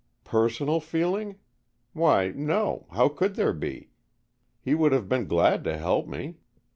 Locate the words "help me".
5.77-6.37